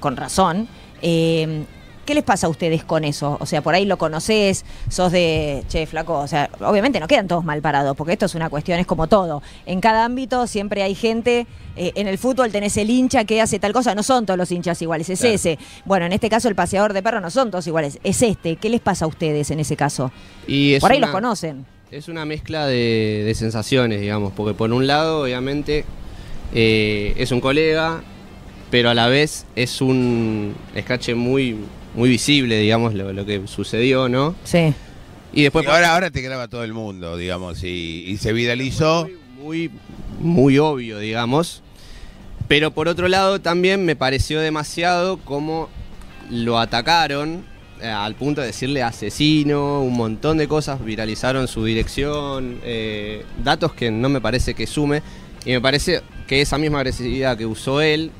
con 0.00 0.16
razón. 0.16 0.66
Eh, 1.02 1.64
¿Qué 2.04 2.16
les 2.16 2.24
pasa 2.24 2.48
a 2.48 2.50
ustedes 2.50 2.82
con 2.82 3.04
eso? 3.04 3.36
O 3.40 3.46
sea, 3.46 3.62
por 3.62 3.74
ahí 3.76 3.84
lo 3.84 3.96
conoces, 3.96 4.64
sos 4.88 5.12
de, 5.12 5.62
che, 5.68 5.86
flaco, 5.86 6.18
o 6.18 6.26
sea, 6.26 6.50
obviamente 6.60 6.98
no 6.98 7.06
quedan 7.06 7.28
todos 7.28 7.44
mal 7.44 7.62
parados, 7.62 7.96
porque 7.96 8.14
esto 8.14 8.26
es 8.26 8.34
una 8.34 8.50
cuestión, 8.50 8.80
es 8.80 8.88
como 8.88 9.06
todo. 9.06 9.40
En 9.66 9.80
cada 9.80 10.04
ámbito 10.04 10.48
siempre 10.48 10.82
hay 10.82 10.96
gente, 10.96 11.46
eh, 11.76 11.92
en 11.94 12.08
el 12.08 12.18
fútbol 12.18 12.50
tenés 12.50 12.76
el 12.76 12.90
hincha 12.90 13.24
que 13.24 13.40
hace 13.40 13.60
tal 13.60 13.72
cosa, 13.72 13.94
no 13.94 14.02
son 14.02 14.26
todos 14.26 14.36
los 14.36 14.50
hinchas 14.50 14.82
iguales, 14.82 15.08
es 15.10 15.20
Claro. 15.20 15.34
ese. 15.36 15.58
Bueno, 15.84 16.04
en 16.06 16.12
este 16.12 16.28
caso 16.28 16.48
el 16.48 16.56
paseador 16.56 16.92
de 16.92 17.04
perro 17.04 17.20
no 17.20 17.30
son 17.30 17.52
todos 17.52 17.68
iguales, 17.68 18.00
es 18.02 18.20
este. 18.22 18.56
¿Qué 18.56 18.68
les 18.68 18.80
pasa 18.80 19.04
a 19.04 19.08
ustedes 19.08 19.52
en 19.52 19.60
ese 19.60 19.76
caso? 19.76 20.10
Y 20.48 20.74
es 20.74 20.80
por 20.80 20.90
ahí 20.90 20.98
una- 20.98 21.06
los 21.06 21.14
conocen. 21.14 21.64
Es 21.92 22.08
una 22.08 22.24
mezcla 22.24 22.66
de, 22.66 23.22
de 23.24 23.34
sensaciones, 23.36 24.00
digamos, 24.00 24.32
porque 24.32 24.54
por 24.54 24.72
un 24.72 24.88
lado, 24.88 25.22
obviamente, 25.22 25.84
eh, 26.54 27.14
es 27.16 27.32
un 27.32 27.40
colega, 27.40 28.02
pero 28.70 28.90
a 28.90 28.94
la 28.94 29.08
vez 29.08 29.46
es 29.56 29.80
un 29.80 30.54
escache 30.74 31.14
muy, 31.14 31.56
muy 31.94 32.08
visible, 32.08 32.58
digamos, 32.58 32.94
lo, 32.94 33.12
lo 33.12 33.26
que 33.26 33.46
sucedió, 33.46 34.08
¿no? 34.08 34.34
Sí. 34.44 34.74
Y 35.32 35.42
después 35.42 35.64
Y 35.64 35.68
ahora, 35.68 35.94
ahora 35.94 36.10
te 36.10 36.20
graba 36.20 36.48
todo 36.48 36.64
el 36.64 36.72
mundo, 36.72 37.16
digamos, 37.16 37.62
y, 37.64 38.04
y 38.06 38.16
se 38.18 38.32
viralizó. 38.32 39.08
muy, 39.38 39.68
muy, 39.68 39.70
muy 40.20 40.58
obvio, 40.58 40.98
digamos. 40.98 41.62
Pero 42.48 42.70
por 42.70 42.88
otro 42.88 43.08
lado 43.08 43.40
también 43.40 43.84
me 43.84 43.96
pareció 43.96 44.40
demasiado 44.40 45.16
como 45.18 45.70
lo 46.30 46.58
atacaron 46.58 47.44
eh, 47.80 47.86
al 47.88 48.14
punto 48.14 48.40
de 48.42 48.48
decirle 48.48 48.82
asesino, 48.82 49.80
un 49.82 49.94
montón 49.94 50.38
de 50.38 50.48
cosas, 50.48 50.84
viralizaron 50.84 51.48
su 51.48 51.64
dirección, 51.64 52.60
eh, 52.62 53.24
datos 53.42 53.72
que 53.72 53.90
no 53.90 54.08
me 54.08 54.20
parece 54.20 54.54
que 54.54 54.66
sume. 54.66 55.02
Y 55.44 55.50
me 55.52 55.60
parece 55.60 56.02
que 56.32 56.40
esa 56.40 56.56
misma 56.56 56.78
agresividad 56.78 57.36
que 57.36 57.44
usó 57.44 57.82
él 57.82 58.10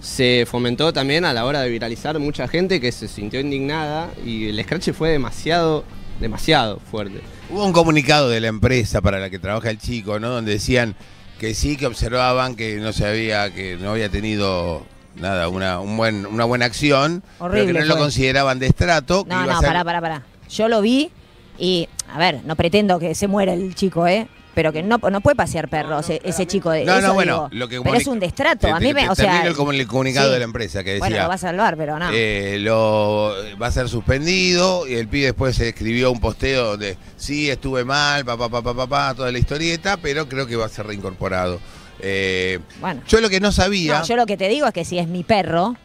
se 0.00 0.46
fomentó 0.50 0.94
también 0.94 1.26
a 1.26 1.34
la 1.34 1.44
hora 1.44 1.60
de 1.60 1.68
viralizar 1.68 2.18
mucha 2.18 2.48
gente 2.48 2.80
que 2.80 2.90
se 2.90 3.06
sintió 3.06 3.38
indignada 3.38 4.08
y 4.24 4.48
el 4.48 4.64
scratch 4.64 4.92
fue 4.92 5.10
demasiado, 5.10 5.84
demasiado 6.20 6.78
fuerte. 6.90 7.20
Hubo 7.50 7.62
un 7.66 7.74
comunicado 7.74 8.30
de 8.30 8.40
la 8.40 8.48
empresa 8.48 9.02
para 9.02 9.18
la 9.18 9.28
que 9.28 9.38
trabaja 9.38 9.68
el 9.68 9.78
chico, 9.78 10.18
¿no? 10.18 10.30
Donde 10.30 10.52
decían 10.52 10.94
que 11.38 11.52
sí, 11.52 11.76
que 11.76 11.84
observaban 11.84 12.56
que 12.56 12.76
no 12.76 12.94
se 12.94 13.04
había, 13.04 13.52
que 13.52 13.76
no 13.76 13.90
había 13.90 14.08
tenido 14.08 14.86
nada, 15.16 15.50
una, 15.50 15.80
un 15.80 15.98
buen, 15.98 16.24
una 16.24 16.46
buena 16.46 16.64
acción, 16.64 17.22
pero 17.38 17.66
que 17.66 17.74
no 17.74 17.84
lo 17.84 17.98
consideraban 17.98 18.58
de 18.58 18.68
estrato. 18.68 19.24
que 19.24 19.28
No, 19.34 19.44
no, 19.44 19.58
ser- 19.60 19.68
pará, 19.68 19.84
pará, 19.84 20.00
pará. 20.00 20.22
Yo 20.48 20.66
lo 20.68 20.80
vi 20.80 21.10
y, 21.58 21.90
a 22.10 22.16
ver, 22.18 22.40
no 22.46 22.56
pretendo 22.56 22.98
que 22.98 23.14
se 23.14 23.28
muera 23.28 23.52
el 23.52 23.74
chico, 23.74 24.06
¿eh? 24.06 24.28
Pero 24.54 24.72
que 24.72 24.82
no, 24.82 24.98
no 24.98 25.20
puede 25.20 25.36
pasear 25.36 25.68
perros 25.68 26.10
e- 26.10 26.20
ese 26.24 26.44
chico 26.46 26.70
de 26.70 26.84
No, 26.84 26.96
eso 26.98 27.06
no, 27.08 27.14
bueno, 27.14 27.34
digo. 27.34 27.48
lo 27.52 27.68
que 27.68 27.80
Pero 27.80 27.94
es 27.96 28.06
un 28.08 28.18
destrato. 28.18 28.66
Te- 28.66 28.72
A 28.72 28.80
mí 28.80 28.88
te- 28.88 28.94
me, 28.94 29.02
te 29.04 29.08
o 29.10 29.14
sea, 29.14 29.24
termino 29.26 29.48
el, 29.50 29.56
comu- 29.56 29.80
el 29.80 29.86
comunicado 29.86 30.26
sí. 30.28 30.32
de 30.32 30.38
la 30.40 30.44
empresa 30.44 30.82
que 30.82 30.90
decía. 30.94 31.00
bueno, 31.08 31.22
lo 31.22 31.28
va 31.28 31.34
a 31.34 31.38
salvar, 31.38 31.76
pero 31.76 31.98
no. 31.98 32.10
Eh, 32.12 32.58
lo 32.60 33.32
va 33.62 33.68
a 33.68 33.70
ser 33.72 33.88
suspendido 33.88 34.88
y 34.88 34.94
el 34.94 35.06
pibe 35.06 35.26
después 35.26 35.54
se 35.56 35.68
escribió 35.68 36.10
un 36.10 36.18
posteo 36.20 36.64
donde 36.72 36.96
sí 37.16 37.48
estuve 37.48 37.84
mal, 37.84 38.24
papá, 38.24 38.48
papá, 38.48 38.74
papá, 38.74 39.14
toda 39.14 39.30
la 39.30 39.38
historieta, 39.38 39.96
pero 39.98 40.28
creo 40.28 40.46
que 40.48 40.56
va 40.56 40.66
a 40.66 40.68
ser 40.68 40.86
reincorporado. 40.86 41.60
Eh, 42.00 42.58
bueno. 42.80 43.02
yo 43.06 43.20
lo 43.20 43.28
que 43.30 43.40
no 43.40 43.52
sabía, 43.52 44.00
No, 44.00 44.04
yo 44.06 44.16
lo 44.16 44.26
que 44.26 44.36
te 44.36 44.48
digo 44.48 44.66
es 44.66 44.72
que 44.72 44.84
si 44.84 44.98
es 44.98 45.06
mi 45.06 45.22
perro, 45.22 45.76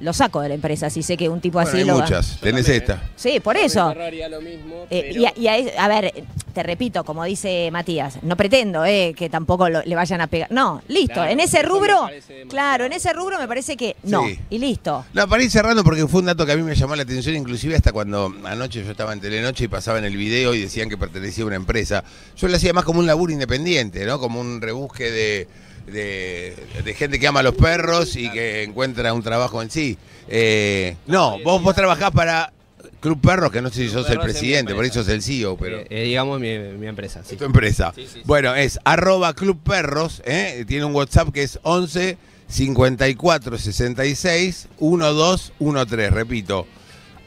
lo 0.00 0.12
saco 0.12 0.40
de 0.40 0.48
la 0.48 0.54
empresa. 0.54 0.90
Si 0.90 1.02
sé 1.02 1.16
que 1.16 1.28
un 1.28 1.40
tipo 1.40 1.54
bueno, 1.58 1.68
así 1.68 1.78
hay 1.78 1.84
lo 1.84 1.94
va- 1.96 2.00
muchas, 2.02 2.38
tenés 2.40 2.64
también, 2.66 2.82
esta. 2.82 3.02
Sí, 3.16 3.40
por 3.40 3.56
eso. 3.56 3.94
lo 3.94 4.40
mismo, 4.40 4.86
Eh, 4.90 5.12
y 5.14 5.24
a, 5.26 5.32
y 5.36 5.46
a- 5.68 5.84
a 5.84 5.88
ver, 5.88 6.12
te 6.54 6.62
repito, 6.62 7.04
como 7.04 7.24
dice 7.24 7.68
Matías, 7.70 8.18
no 8.22 8.36
pretendo 8.36 8.84
eh, 8.84 9.14
que 9.16 9.28
tampoco 9.28 9.68
lo- 9.68 9.82
le 9.84 9.94
vayan 9.94 10.20
a 10.20 10.26
pegar. 10.26 10.50
No, 10.50 10.82
listo. 10.88 11.14
Claro, 11.14 11.30
en 11.30 11.40
ese 11.40 11.62
rubro, 11.62 12.08
claro, 12.48 12.84
en 12.86 12.92
ese 12.92 13.12
rubro 13.12 13.38
me 13.38 13.46
parece 13.46 13.76
que 13.76 13.96
no. 14.04 14.24
Sí. 14.26 14.38
Y 14.50 14.58
listo. 14.58 15.04
No, 15.12 15.28
para 15.28 15.42
ir 15.42 15.50
cerrando, 15.50 15.84
porque 15.84 16.06
fue 16.08 16.20
un 16.20 16.26
dato 16.26 16.44
que 16.46 16.52
a 16.52 16.56
mí 16.56 16.62
me 16.62 16.74
llamó 16.74 16.96
la 16.96 17.02
atención, 17.02 17.36
inclusive 17.36 17.76
hasta 17.76 17.92
cuando 17.92 18.34
anoche 18.44 18.82
yo 18.84 18.90
estaba 18.90 19.12
en 19.12 19.20
Telenoche 19.20 19.64
y 19.64 19.68
pasaban 19.68 20.04
el 20.04 20.16
video 20.16 20.54
y 20.54 20.60
decían 20.62 20.88
que 20.88 20.96
pertenecía 20.96 21.44
a 21.44 21.46
una 21.46 21.56
empresa. 21.56 22.02
Yo 22.36 22.48
lo 22.48 22.56
hacía 22.56 22.72
más 22.72 22.84
como 22.84 23.00
un 23.00 23.06
laburo 23.06 23.32
independiente, 23.32 24.04
¿no? 24.06 24.18
Como 24.18 24.40
un 24.40 24.60
rebusque 24.60 25.10
de, 25.10 25.48
de, 25.90 26.56
de 26.84 26.94
gente 26.94 27.18
que 27.18 27.26
ama 27.26 27.40
a 27.40 27.42
los 27.42 27.54
perros 27.54 28.16
y 28.16 28.30
que 28.30 28.62
encuentra 28.62 29.12
un 29.12 29.22
trabajo 29.22 29.60
en 29.62 29.70
sí. 29.70 29.98
Eh, 30.28 30.96
no, 31.06 31.38
vos, 31.40 31.62
vos 31.62 31.74
trabajás 31.74 32.10
para 32.12 32.52
Club 33.00 33.20
Perros, 33.20 33.50
que 33.50 33.62
no 33.62 33.70
sé 33.70 33.86
si 33.86 33.88
sos 33.88 34.08
el 34.10 34.20
presidente, 34.20 34.74
por 34.74 34.84
eso 34.84 35.00
es 35.00 35.08
el 35.08 35.22
CEO, 35.22 35.56
pero... 35.56 35.78
Eh, 35.78 35.86
eh, 35.90 36.02
digamos 36.04 36.38
mi, 36.38 36.58
mi 36.58 36.86
empresa, 36.86 37.22
sí. 37.24 37.34
Es 37.34 37.38
tu 37.38 37.44
empresa. 37.44 37.92
Sí, 37.94 38.02
sí, 38.02 38.08
sí. 38.14 38.22
Bueno, 38.24 38.54
es 38.54 38.78
arroba 38.84 39.34
Club 39.34 39.58
Perros, 39.62 40.22
¿eh? 40.26 40.64
tiene 40.68 40.84
un 40.84 40.94
WhatsApp 40.94 41.32
que 41.32 41.42
es 41.42 41.58
11 41.62 42.18
54 42.48 43.58
66 43.58 44.68
1213, 44.78 46.10
repito, 46.10 46.66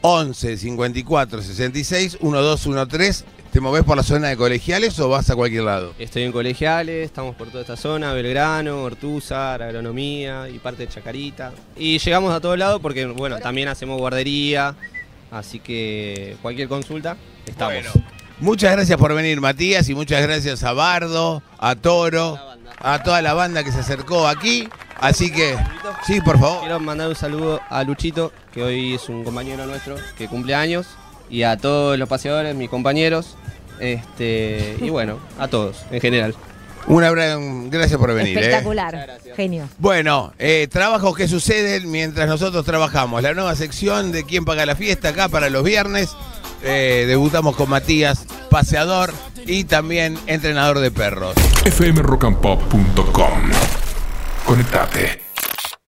11 0.06 0.58
54 0.58 1.40
66 1.40 2.18
1213. 2.20 3.24
¿Te 3.50 3.60
movés 3.60 3.84
por 3.84 3.96
la 3.96 4.02
zona 4.02 4.28
de 4.28 4.36
colegiales 4.36 5.00
o 5.00 5.08
vas 5.08 5.30
a 5.30 5.34
cualquier 5.34 5.62
lado? 5.62 5.94
Estoy 5.98 6.24
en 6.24 6.32
colegiales, 6.32 7.06
estamos 7.06 7.34
por 7.36 7.48
toda 7.48 7.62
esta 7.62 7.76
zona, 7.76 8.12
Belgrano, 8.12 8.82
Ortúzar, 8.82 9.62
Agronomía 9.62 10.50
y 10.50 10.58
parte 10.58 10.84
de 10.84 10.92
Chacarita. 10.92 11.52
Y 11.74 11.96
llegamos 11.96 12.34
a 12.34 12.40
todos 12.40 12.58
lados 12.58 12.82
porque, 12.82 13.06
bueno, 13.06 13.38
también 13.38 13.68
hacemos 13.68 13.98
guardería, 13.98 14.74
así 15.30 15.58
que 15.58 16.36
cualquier 16.42 16.68
consulta, 16.68 17.16
estamos. 17.46 17.72
Bueno, 17.74 17.90
muchas 18.40 18.72
gracias 18.72 18.98
por 18.98 19.14
venir, 19.14 19.40
Matías, 19.40 19.88
y 19.88 19.94
muchas 19.94 20.20
gracias 20.20 20.64
a 20.64 20.74
Bardo, 20.74 21.42
a 21.58 21.76
Toro, 21.76 22.38
a 22.78 23.02
toda 23.02 23.22
la 23.22 23.32
banda 23.32 23.64
que 23.64 23.72
se 23.72 23.78
acercó 23.78 24.28
aquí. 24.28 24.68
Así 25.04 25.30
que, 25.30 25.54
sí, 26.06 26.22
por 26.22 26.38
favor. 26.38 26.60
Quiero 26.60 26.80
mandar 26.80 27.08
un 27.08 27.14
saludo 27.14 27.60
a 27.68 27.84
Luchito, 27.84 28.32
que 28.54 28.62
hoy 28.62 28.94
es 28.94 29.10
un 29.10 29.22
compañero 29.22 29.66
nuestro 29.66 29.96
que 30.16 30.28
cumple 30.28 30.54
años, 30.54 30.86
y 31.28 31.42
a 31.42 31.58
todos 31.58 31.98
los 31.98 32.08
paseadores, 32.08 32.54
mis 32.54 32.70
compañeros, 32.70 33.36
este 33.80 34.78
y 34.80 34.88
bueno, 34.88 35.18
a 35.38 35.48
todos 35.48 35.76
en 35.90 36.00
general. 36.00 36.34
Un 36.86 37.04
abrazo, 37.04 37.38
gracias 37.70 37.98
por 37.98 38.14
venir. 38.14 38.38
¿eh? 38.38 38.40
Espectacular. 38.40 39.18
Genio. 39.36 39.68
Bueno, 39.78 40.32
eh, 40.38 40.68
trabajos 40.70 41.14
que 41.14 41.28
suceden 41.28 41.90
mientras 41.90 42.26
nosotros 42.26 42.64
trabajamos. 42.64 43.22
La 43.22 43.34
nueva 43.34 43.54
sección 43.56 44.10
de 44.10 44.24
quién 44.24 44.46
paga 44.46 44.64
la 44.64 44.74
fiesta 44.74 45.10
acá 45.10 45.28
para 45.28 45.50
los 45.50 45.64
viernes. 45.64 46.16
Eh, 46.62 47.04
debutamos 47.06 47.56
con 47.56 47.68
Matías, 47.68 48.24
paseador 48.50 49.12
y 49.46 49.64
también 49.64 50.18
entrenador 50.26 50.78
de 50.78 50.90
perros. 50.90 51.34
fmrockandpop.com. 51.70 53.83
Connettate 54.44 55.23